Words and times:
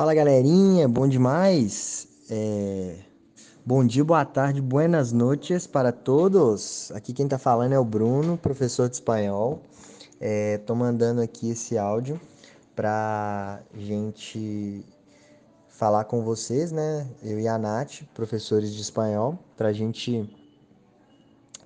Fala 0.00 0.14
galerinha, 0.14 0.88
bom 0.88 1.06
demais? 1.06 2.08
É... 2.30 3.00
Bom 3.66 3.86
dia, 3.86 4.02
boa 4.02 4.24
tarde, 4.24 4.58
buenas 4.58 5.12
noites 5.12 5.66
para 5.66 5.92
todos. 5.92 6.90
Aqui 6.92 7.12
quem 7.12 7.28
tá 7.28 7.38
falando 7.38 7.74
é 7.74 7.78
o 7.78 7.84
Bruno, 7.84 8.38
professor 8.38 8.88
de 8.88 8.94
espanhol. 8.94 9.60
É, 10.18 10.56
tô 10.56 10.74
mandando 10.74 11.20
aqui 11.20 11.50
esse 11.50 11.76
áudio 11.76 12.18
pra 12.74 13.60
gente 13.76 14.86
falar 15.68 16.04
com 16.04 16.22
vocês, 16.22 16.72
né? 16.72 17.06
Eu 17.22 17.38
e 17.38 17.46
a 17.46 17.58
Nath, 17.58 18.00
professores 18.14 18.72
de 18.72 18.80
espanhol, 18.80 19.38
pra 19.54 19.70
gente 19.70 20.34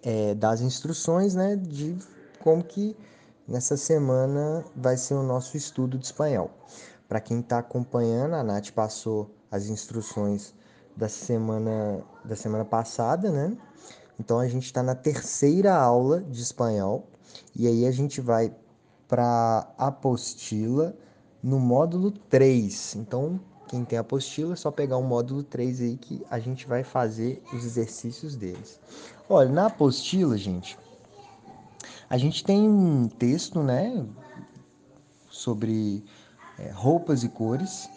é, 0.03 0.35
dar 0.35 0.51
as 0.51 0.61
instruções, 0.61 1.37
né? 1.37 1.55
De 1.55 1.97
como 2.43 2.65
que 2.65 2.97
nessa 3.47 3.77
semana 3.77 4.65
vai 4.75 4.97
ser 4.97 5.15
o 5.15 5.23
nosso 5.23 5.57
estudo 5.57 5.97
de 5.97 6.07
espanhol. 6.07 6.51
Para 7.09 7.21
quem 7.21 7.41
está 7.41 7.59
acompanhando, 7.59 8.35
a 8.35 8.43
Nath 8.43 8.71
passou 8.71 9.31
as 9.51 9.69
instruções 9.69 10.55
da 10.97 11.09
semana, 11.09 12.03
da 12.25 12.37
semana 12.37 12.65
passada, 12.65 13.31
né? 13.31 13.57
Então 14.19 14.39
a 14.39 14.49
gente 14.49 14.65
está 14.65 14.83
na 14.83 14.95
terceira 14.95 15.75
aula 15.75 16.21
de 16.23 16.41
espanhol 16.41 17.09
e 17.55 17.67
aí 17.67 17.87
a 17.87 17.91
gente 17.91 18.21
vai 18.21 18.55
para 19.09 19.69
apostila 19.77 20.97
no 21.43 21.59
módulo 21.61 22.11
3. 22.11 22.97
Então, 22.97 23.41
quem 23.69 23.85
tem 23.85 23.99
apostila 23.99 24.55
é 24.55 24.57
só 24.57 24.71
pegar 24.71 24.97
o 24.97 25.03
módulo 25.03 25.43
3 25.43 25.81
aí 25.81 25.97
que 25.97 26.25
a 26.31 26.39
gente 26.39 26.67
vai 26.67 26.83
fazer 26.83 27.43
os 27.53 27.65
exercícios 27.65 28.37
deles. 28.37 28.81
Olha, 29.29 29.51
na 29.51 29.67
apostila, 29.67 30.37
gente, 30.37 30.79
a 32.09 32.17
gente 32.17 32.45
tem 32.45 32.69
um 32.69 33.09
texto, 33.09 33.63
né, 33.63 34.07
sobre 35.29 36.05
é, 36.59 36.71
roupas 36.71 37.23
e 37.23 37.29
cores. 37.29 37.89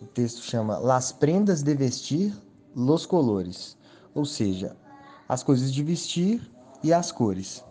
O 0.00 0.06
texto 0.06 0.42
chama 0.42 0.78
Las 0.78 1.12
prendas 1.12 1.62
de 1.62 1.74
vestir, 1.74 2.34
los 2.74 3.06
colores, 3.06 3.76
ou 4.14 4.24
seja, 4.24 4.76
as 5.28 5.42
coisas 5.42 5.72
de 5.72 5.82
vestir 5.82 6.50
e 6.82 6.92
as 6.92 7.10
cores. 7.10 7.64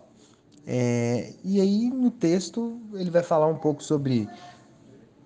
É, 0.66 1.34
e 1.44 1.60
aí 1.60 1.90
no 1.90 2.10
texto 2.10 2.80
ele 2.94 3.10
vai 3.10 3.22
falar 3.22 3.46
um 3.46 3.56
pouco 3.56 3.82
sobre 3.82 4.28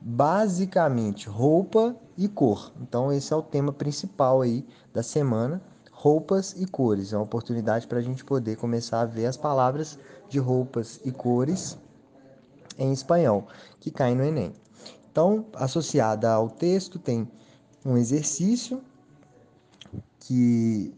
basicamente 0.00 1.28
roupa 1.28 1.96
e 2.16 2.28
cor. 2.28 2.72
Então 2.80 3.12
esse 3.12 3.32
é 3.32 3.36
o 3.36 3.42
tema 3.42 3.72
principal 3.72 4.42
aí 4.42 4.66
da 4.92 5.02
semana, 5.02 5.62
roupas 5.92 6.54
e 6.56 6.66
cores. 6.66 7.12
É 7.12 7.16
uma 7.16 7.24
oportunidade 7.24 7.86
para 7.86 7.98
a 7.98 8.02
gente 8.02 8.24
poder 8.24 8.56
começar 8.56 9.00
a 9.00 9.06
ver 9.06 9.26
as 9.26 9.36
palavras 9.36 9.98
de 10.28 10.38
roupas 10.38 11.00
e 11.04 11.12
cores 11.12 11.78
em 12.76 12.92
espanhol 12.92 13.46
que 13.80 13.90
caem 13.90 14.16
no 14.16 14.24
Enem. 14.24 14.52
Então, 15.18 15.46
associada 15.54 16.30
ao 16.30 16.48
texto, 16.48 16.96
tem 16.96 17.28
um 17.84 17.96
exercício 17.96 18.80
que 20.20 20.94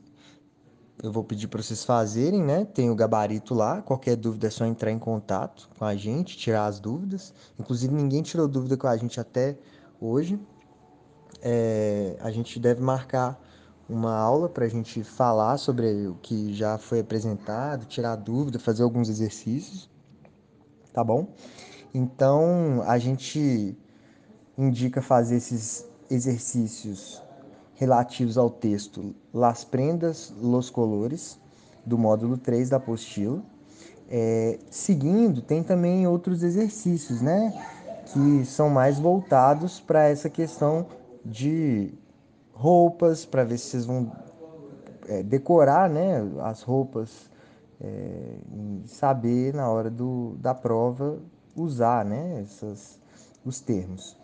eu 1.02 1.10
vou 1.10 1.24
pedir 1.24 1.48
para 1.48 1.62
vocês 1.62 1.86
fazerem, 1.86 2.42
né? 2.42 2.66
Tem 2.66 2.90
o 2.90 2.94
gabarito 2.94 3.54
lá. 3.54 3.80
Qualquer 3.80 4.16
dúvida 4.16 4.48
é 4.48 4.50
só 4.50 4.66
entrar 4.66 4.90
em 4.90 4.98
contato 4.98 5.70
com 5.78 5.86
a 5.86 5.96
gente, 5.96 6.36
tirar 6.36 6.66
as 6.66 6.78
dúvidas. 6.78 7.32
Inclusive, 7.58 7.94
ninguém 7.94 8.20
tirou 8.20 8.46
dúvida 8.46 8.76
com 8.76 8.88
a 8.88 8.94
gente 8.94 9.18
até 9.18 9.56
hoje. 9.98 10.38
É, 11.40 12.18
a 12.20 12.30
gente 12.30 12.60
deve 12.60 12.82
marcar 12.82 13.42
uma 13.88 14.14
aula 14.14 14.50
para 14.50 14.66
a 14.66 14.68
gente 14.68 15.02
falar 15.02 15.56
sobre 15.56 16.08
o 16.08 16.16
que 16.16 16.52
já 16.52 16.76
foi 16.76 17.00
apresentado, 17.00 17.86
tirar 17.86 18.16
dúvida, 18.16 18.58
fazer 18.58 18.82
alguns 18.82 19.08
exercícios, 19.08 19.88
tá 20.92 21.02
bom? 21.02 21.32
Então, 21.94 22.82
a 22.86 22.98
gente 22.98 23.78
indica 24.60 25.00
fazer 25.00 25.36
esses 25.36 25.86
exercícios 26.10 27.22
relativos 27.74 28.36
ao 28.36 28.50
texto 28.50 29.14
Las 29.32 29.64
Prendas, 29.64 30.32
Los 30.38 30.68
Colores, 30.68 31.38
do 31.84 31.96
módulo 31.96 32.36
3 32.36 32.68
da 32.68 32.76
apostila. 32.76 33.42
É, 34.08 34.58
seguindo, 34.70 35.40
tem 35.40 35.62
também 35.62 36.06
outros 36.06 36.42
exercícios, 36.42 37.22
né? 37.22 37.54
Que 38.12 38.44
são 38.44 38.68
mais 38.68 38.98
voltados 38.98 39.80
para 39.80 40.08
essa 40.08 40.28
questão 40.28 40.86
de 41.24 41.94
roupas, 42.52 43.24
para 43.24 43.44
ver 43.44 43.56
se 43.56 43.70
vocês 43.70 43.86
vão 43.86 44.12
é, 45.08 45.22
decorar 45.22 45.88
né, 45.88 46.20
as 46.42 46.62
roupas 46.62 47.30
é, 47.80 48.36
e 48.52 48.88
saber 48.88 49.54
na 49.54 49.70
hora 49.70 49.88
do, 49.88 50.34
da 50.38 50.54
prova 50.54 51.18
usar 51.56 52.04
né, 52.04 52.42
essas, 52.42 52.98
os 53.44 53.60
termos. 53.60 54.20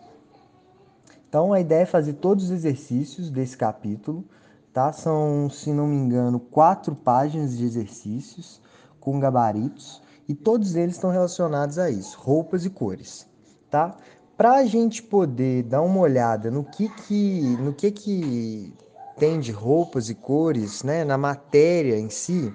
Então 1.28 1.52
a 1.52 1.60
ideia 1.60 1.82
é 1.82 1.86
fazer 1.86 2.14
todos 2.14 2.44
os 2.44 2.50
exercícios 2.50 3.30
desse 3.30 3.56
capítulo, 3.56 4.24
tá? 4.72 4.92
São, 4.92 5.48
se 5.50 5.72
não 5.72 5.86
me 5.86 5.96
engano, 5.96 6.38
quatro 6.38 6.94
páginas 6.94 7.56
de 7.56 7.64
exercícios 7.64 8.60
com 9.00 9.18
gabaritos 9.18 10.02
e 10.28 10.34
todos 10.34 10.74
eles 10.74 10.96
estão 10.96 11.10
relacionados 11.10 11.78
a 11.78 11.90
isso, 11.90 12.18
roupas 12.18 12.64
e 12.64 12.70
cores, 12.70 13.26
tá? 13.70 13.96
Para 14.36 14.56
a 14.56 14.66
gente 14.66 15.02
poder 15.02 15.62
dar 15.62 15.80
uma 15.82 16.00
olhada 16.00 16.50
no 16.50 16.62
que 16.62 16.88
que, 16.88 17.40
no 17.60 17.72
que 17.72 17.90
que 17.90 18.74
tem 19.18 19.40
de 19.40 19.50
roupas 19.50 20.10
e 20.10 20.14
cores, 20.14 20.82
né, 20.82 21.04
na 21.04 21.16
matéria 21.16 21.98
em 21.98 22.10
si, 22.10 22.52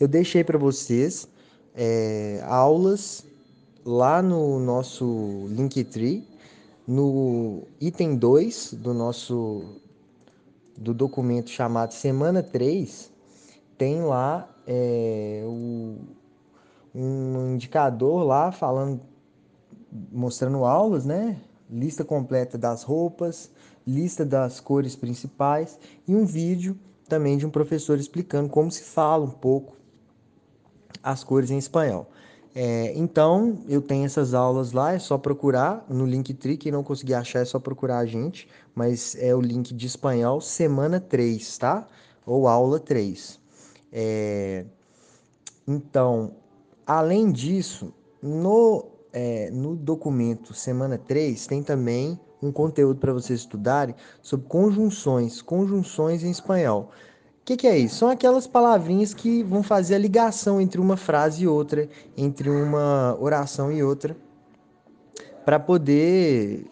eu 0.00 0.08
deixei 0.08 0.42
para 0.42 0.56
vocês 0.56 1.28
é, 1.74 2.42
aulas 2.46 3.24
lá 3.84 4.22
no 4.22 4.58
nosso 4.58 5.46
Linktree, 5.48 6.26
no 6.88 7.64
item 7.78 8.16
2 8.16 8.72
do 8.72 8.94
nosso 8.94 9.62
do 10.74 10.94
documento 10.94 11.50
chamado 11.50 11.92
semana 11.92 12.42
3, 12.42 13.12
tem 13.76 14.00
lá 14.02 14.48
é, 14.66 15.42
o, 15.44 15.96
um 16.94 17.54
indicador 17.54 18.24
lá 18.24 18.50
falando, 18.52 19.02
mostrando 20.10 20.64
aulas, 20.64 21.04
né? 21.04 21.36
Lista 21.68 22.04
completa 22.04 22.56
das 22.56 22.84
roupas, 22.84 23.50
lista 23.86 24.24
das 24.24 24.58
cores 24.58 24.96
principais 24.96 25.78
e 26.06 26.14
um 26.14 26.24
vídeo 26.24 26.78
também 27.06 27.36
de 27.36 27.44
um 27.44 27.50
professor 27.50 27.98
explicando 27.98 28.48
como 28.48 28.70
se 28.70 28.84
fala 28.84 29.24
um 29.24 29.30
pouco 29.30 29.76
as 31.02 31.22
cores 31.22 31.50
em 31.50 31.58
espanhol. 31.58 32.08
É, 32.54 32.92
então, 32.96 33.58
eu 33.68 33.80
tenho 33.80 34.04
essas 34.04 34.34
aulas 34.34 34.72
lá, 34.72 34.92
é 34.92 34.98
só 34.98 35.18
procurar 35.18 35.84
no 35.88 36.04
Linktree, 36.04 36.56
quem 36.56 36.72
não 36.72 36.82
conseguir 36.82 37.14
achar 37.14 37.40
é 37.40 37.44
só 37.44 37.58
procurar 37.58 37.98
a 37.98 38.06
gente, 38.06 38.48
mas 38.74 39.16
é 39.18 39.34
o 39.34 39.40
link 39.40 39.74
de 39.74 39.86
espanhol 39.86 40.40
semana 40.40 40.98
3, 40.98 41.58
tá? 41.58 41.86
Ou 42.26 42.48
aula 42.48 42.80
3. 42.80 43.38
É, 43.92 44.64
então, 45.66 46.32
além 46.86 47.30
disso, 47.30 47.92
no, 48.22 48.86
é, 49.12 49.50
no 49.50 49.76
documento 49.76 50.54
semana 50.54 50.98
3 50.98 51.46
tem 51.46 51.62
também 51.62 52.18
um 52.42 52.52
conteúdo 52.52 52.98
para 52.98 53.12
vocês 53.12 53.40
estudarem 53.40 53.94
sobre 54.22 54.46
conjunções, 54.46 55.42
conjunções 55.42 56.22
em 56.22 56.30
espanhol 56.30 56.90
que, 57.48 57.56
que 57.56 57.66
é 57.66 57.78
isso? 57.78 57.96
São 57.96 58.10
aquelas 58.10 58.46
palavrinhas 58.46 59.14
que 59.14 59.42
vão 59.42 59.62
fazer 59.62 59.94
a 59.94 59.98
ligação 59.98 60.60
entre 60.60 60.78
uma 60.78 60.98
frase 60.98 61.44
e 61.44 61.48
outra, 61.48 61.88
entre 62.14 62.50
uma 62.50 63.16
oração 63.18 63.72
e 63.72 63.82
outra, 63.82 64.14
para 65.46 65.58
poder 65.58 66.66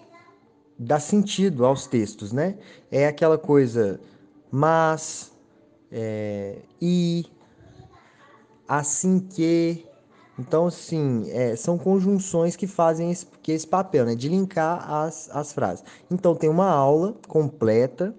dar 0.79 1.01
sentido 1.01 1.65
aos 1.65 1.87
textos, 1.87 2.31
né? 2.31 2.59
É 2.91 3.07
aquela 3.07 3.39
coisa 3.39 3.99
mas, 4.51 5.33
é, 5.91 6.59
e, 6.79 7.25
assim 8.69 9.19
que. 9.19 9.87
Então, 10.39 10.67
assim, 10.67 11.31
é, 11.31 11.57
são 11.57 11.79
conjunções 11.79 12.55
que 12.55 12.67
fazem 12.67 13.11
esse, 13.11 13.27
que 13.43 13.51
esse 13.51 13.67
papel, 13.67 14.05
né? 14.05 14.15
De 14.15 14.29
linkar 14.29 14.93
as, 14.93 15.31
as 15.33 15.55
frases. 15.55 15.83
Então, 16.11 16.35
tem 16.35 16.51
uma 16.51 16.69
aula 16.69 17.17
completa 17.27 18.15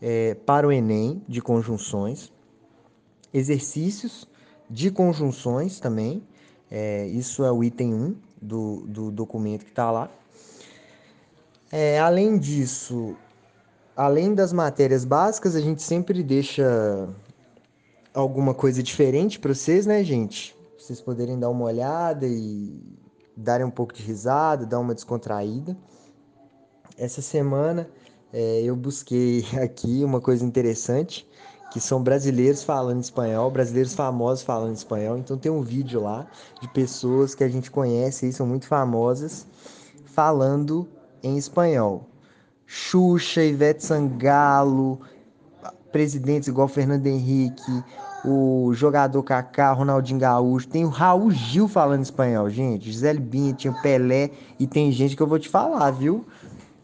é, 0.00 0.34
para 0.34 0.66
o 0.66 0.72
Enem 0.72 1.22
de 1.28 1.40
conjunções, 1.40 2.32
exercícios 3.32 4.28
de 4.68 4.90
conjunções 4.90 5.80
também, 5.80 6.22
é, 6.70 7.06
isso 7.06 7.44
é 7.44 7.52
o 7.52 7.62
item 7.62 7.94
1 7.94 8.16
do, 8.40 8.80
do 8.86 9.10
documento 9.10 9.64
que 9.64 9.70
está 9.70 9.90
lá. 9.90 10.10
É, 11.70 11.98
além 11.98 12.38
disso, 12.38 13.16
além 13.96 14.34
das 14.34 14.52
matérias 14.52 15.04
básicas, 15.04 15.54
a 15.54 15.60
gente 15.60 15.82
sempre 15.82 16.22
deixa 16.22 17.08
alguma 18.14 18.54
coisa 18.54 18.82
diferente 18.82 19.38
para 19.38 19.54
vocês, 19.54 19.86
né, 19.86 20.02
gente? 20.02 20.54
Pra 20.54 20.84
vocês 20.84 21.00
poderem 21.00 21.38
dar 21.38 21.50
uma 21.50 21.64
olhada 21.64 22.26
e 22.26 22.80
darem 23.36 23.66
um 23.66 23.70
pouco 23.70 23.92
de 23.92 24.02
risada, 24.02 24.64
dar 24.64 24.78
uma 24.78 24.94
descontraída. 24.94 25.76
Essa 26.96 27.20
semana 27.20 27.88
é, 28.38 28.60
eu 28.62 28.76
busquei 28.76 29.46
aqui 29.64 30.04
uma 30.04 30.20
coisa 30.20 30.44
interessante, 30.44 31.26
que 31.72 31.80
são 31.80 32.02
brasileiros 32.02 32.62
falando 32.62 33.02
espanhol, 33.02 33.50
brasileiros 33.50 33.94
famosos 33.94 34.44
falando 34.44 34.76
espanhol. 34.76 35.16
Então 35.16 35.38
tem 35.38 35.50
um 35.50 35.62
vídeo 35.62 36.02
lá 36.02 36.26
de 36.60 36.68
pessoas 36.68 37.34
que 37.34 37.42
a 37.42 37.48
gente 37.48 37.70
conhece 37.70 38.28
e 38.28 38.32
são 38.34 38.46
muito 38.46 38.66
famosas 38.66 39.46
falando 40.04 40.86
em 41.22 41.38
espanhol. 41.38 42.06
Xuxa, 42.66 43.42
Ivete 43.42 43.82
Sangalo, 43.82 45.00
presidentes 45.90 46.48
igual 46.48 46.68
Fernando 46.68 47.06
Henrique, 47.06 47.82
o 48.22 48.72
jogador 48.74 49.22
Kaká, 49.22 49.72
Ronaldinho 49.72 50.20
Gaúcho, 50.20 50.68
tem 50.68 50.84
o 50.84 50.88
Raul 50.88 51.30
Gil 51.30 51.68
falando 51.68 52.02
espanhol, 52.02 52.50
gente, 52.50 52.90
Gisele 52.90 53.20
o 53.68 53.82
Pelé, 53.82 54.30
e 54.58 54.66
tem 54.66 54.92
gente 54.92 55.16
que 55.16 55.22
eu 55.22 55.26
vou 55.26 55.38
te 55.38 55.48
falar, 55.48 55.90
viu? 55.92 56.26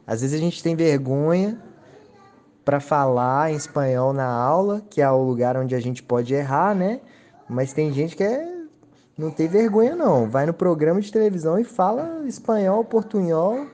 Às 0.06 0.20
vezes 0.20 0.36
a 0.36 0.42
gente 0.42 0.62
tem 0.62 0.74
vergonha 0.74 1.60
para 2.64 2.80
falar 2.80 3.52
em 3.52 3.56
espanhol 3.56 4.12
na 4.12 4.26
aula, 4.26 4.82
que 4.88 5.00
é 5.00 5.10
o 5.10 5.22
lugar 5.22 5.56
onde 5.56 5.74
a 5.74 5.80
gente 5.80 6.02
pode 6.02 6.32
errar, 6.34 6.74
né? 6.74 7.00
Mas 7.48 7.72
tem 7.72 7.92
gente 7.92 8.16
que 8.16 8.22
é... 8.22 8.62
não 9.16 9.30
tem 9.30 9.48
vergonha 9.48 9.96
não, 9.96 10.28
vai 10.28 10.46
no 10.46 10.54
programa 10.54 11.00
de 11.00 11.10
televisão 11.10 11.58
e 11.58 11.64
fala 11.64 12.22
espanhol, 12.26 12.84
portunhol, 12.84 13.66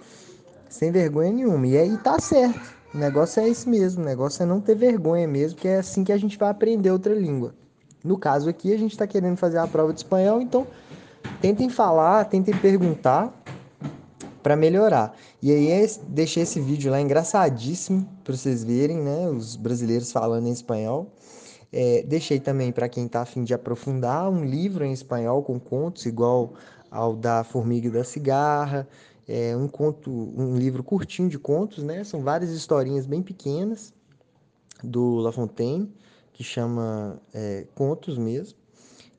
sem 0.68 0.90
vergonha 0.90 1.32
nenhuma. 1.32 1.66
E 1.66 1.76
aí 1.76 1.96
tá 1.98 2.18
certo. 2.18 2.76
O 2.94 2.98
negócio 2.98 3.40
é 3.42 3.48
esse 3.48 3.68
mesmo, 3.68 4.02
o 4.02 4.06
negócio 4.06 4.42
é 4.42 4.46
não 4.46 4.60
ter 4.60 4.74
vergonha 4.74 5.28
mesmo, 5.28 5.58
que 5.58 5.68
é 5.68 5.78
assim 5.78 6.02
que 6.02 6.12
a 6.12 6.16
gente 6.16 6.38
vai 6.38 6.48
aprender 6.48 6.90
outra 6.90 7.14
língua. 7.14 7.54
No 8.02 8.16
caso 8.16 8.48
aqui, 8.48 8.72
a 8.72 8.78
gente 8.78 8.92
está 8.92 9.06
querendo 9.06 9.36
fazer 9.36 9.58
a 9.58 9.66
prova 9.66 9.92
de 9.92 10.00
espanhol, 10.00 10.40
então 10.40 10.66
tentem 11.40 11.68
falar, 11.68 12.24
tentem 12.24 12.56
perguntar 12.56 13.32
para 14.48 14.56
melhorar. 14.56 15.14
E 15.42 15.52
aí 15.52 15.70
é 15.70 15.86
deixei 16.08 16.42
esse 16.42 16.58
vídeo 16.58 16.90
lá 16.90 16.98
engraçadíssimo 16.98 18.08
para 18.24 18.34
vocês 18.34 18.64
verem, 18.64 18.96
né, 18.96 19.28
os 19.28 19.56
brasileiros 19.56 20.10
falando 20.10 20.46
em 20.46 20.52
espanhol. 20.52 21.12
É, 21.70 22.02
deixei 22.04 22.40
também 22.40 22.72
para 22.72 22.88
quem 22.88 23.04
está 23.04 23.20
afim 23.20 23.44
de 23.44 23.52
aprofundar 23.52 24.30
um 24.30 24.42
livro 24.46 24.86
em 24.86 24.92
espanhol 24.92 25.42
com 25.42 25.60
contos 25.60 26.06
igual 26.06 26.54
ao 26.90 27.14
da 27.14 27.44
Formiga 27.44 27.88
e 27.88 27.90
da 27.90 28.02
Cigarra, 28.04 28.88
é 29.28 29.54
um 29.54 29.68
conto, 29.68 30.10
um 30.10 30.56
livro 30.56 30.82
curtinho 30.82 31.28
de 31.28 31.38
contos, 31.38 31.84
né? 31.84 32.02
São 32.02 32.22
várias 32.22 32.48
historinhas 32.48 33.04
bem 33.04 33.20
pequenas 33.20 33.92
do 34.82 35.16
La 35.16 35.30
Fontaine, 35.30 35.92
que 36.32 36.42
chama 36.42 37.20
é, 37.34 37.66
Contos 37.74 38.16
mesmo. 38.16 38.56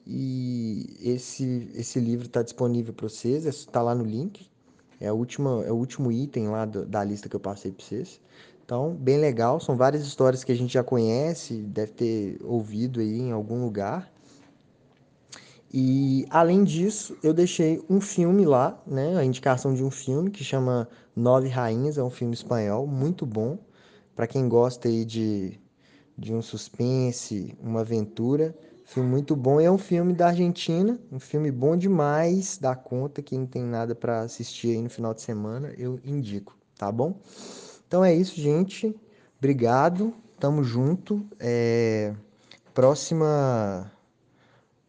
E 0.08 0.98
esse, 1.04 1.72
esse 1.76 2.00
livro 2.00 2.26
está 2.26 2.42
disponível 2.42 2.96
para 2.96 3.08
vocês, 3.08 3.46
está 3.46 3.84
lá 3.84 3.94
no 3.94 4.04
link. 4.04 4.49
É, 5.00 5.07
a 5.07 5.13
última, 5.13 5.63
é 5.66 5.72
o 5.72 5.75
último 5.75 6.12
item 6.12 6.50
lá 6.50 6.66
do, 6.66 6.86
da 6.86 7.04
lista 7.04 7.30
que 7.30 7.36
eu 7.36 7.40
passei 7.40 7.72
para 7.72 7.86
vocês. 7.86 8.19
Então, 8.66 8.94
bem 8.94 9.18
legal. 9.18 9.60
São 9.60 9.75
várias 9.75 10.06
histórias 10.06 10.44
que 10.44 10.51
a 10.51 10.56
gente 10.56 10.74
já 10.74 10.84
conhece, 10.84 11.56
deve 11.56 11.92
ter 11.94 12.38
ouvido 12.44 13.00
aí 13.00 13.19
em 13.19 13.31
algum 13.31 13.63
lugar. 13.63 14.12
E 15.74 16.25
além 16.30 16.63
disso, 16.63 17.16
eu 17.24 17.34
deixei 17.34 17.84
um 17.90 18.01
filme 18.01 18.46
lá, 18.46 18.81
né? 18.86 19.18
A 19.18 19.24
indicação 19.24 19.74
de 19.74 19.84
um 19.84 19.92
filme 19.92 20.31
que 20.31 20.44
chama 20.44 20.88
Nove 21.16 21.48
Rainhas, 21.48 21.98
é 21.98 22.04
um 22.04 22.10
filme 22.10 22.34
espanhol 22.34 22.88
muito 22.88 23.25
bom. 23.25 23.57
Para 24.16 24.28
quem 24.28 24.50
gosta 24.50 24.88
aí 24.88 25.06
de, 25.06 25.60
de 26.18 26.34
um 26.34 26.42
suspense, 26.42 27.56
uma 27.62 27.81
aventura, 27.81 28.56
filme 28.90 29.10
muito 29.10 29.36
bom. 29.36 29.62
E 29.62 29.66
é 29.66 29.72
um 29.72 29.78
filme 29.78 30.14
da 30.14 30.28
Argentina, 30.28 31.00
um 31.12 31.20
filme 31.20 31.52
bom 31.52 31.78
demais 31.78 32.58
da 32.58 32.76
conta, 32.76 33.22
que 33.22 33.38
não 33.38 33.46
tem 33.46 33.64
nada 33.64 33.94
para 33.94 34.22
assistir 34.22 34.76
aí 34.76 34.82
no 34.82 34.90
final 34.90 35.14
de 35.14 35.22
semana, 35.22 35.74
eu 35.78 36.00
indico, 36.04 36.58
tá 36.78 36.92
bom? 36.92 37.20
Então 37.88 38.04
é 38.04 38.14
isso, 38.14 38.40
gente. 38.40 38.96
Obrigado, 39.38 40.14
tamo 40.40 40.64
junto. 40.64 41.26
É... 41.40 42.14
Próxima 42.74 43.92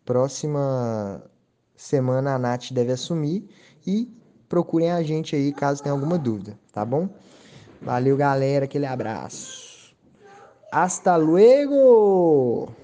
Próxima 0.04 1.22
semana 1.76 2.34
a 2.34 2.38
Nath 2.38 2.72
deve 2.72 2.92
assumir 2.92 3.48
e 3.86 4.10
procurem 4.48 4.90
a 4.90 5.02
gente 5.02 5.36
aí 5.36 5.52
caso 5.52 5.82
tenha 5.82 5.92
alguma 5.92 6.18
dúvida, 6.18 6.58
tá 6.72 6.84
bom? 6.84 7.08
Valeu, 7.80 8.16
galera, 8.16 8.64
aquele 8.64 8.86
abraço. 8.86 9.94
Hasta 10.72 11.16
luego! 11.16 12.79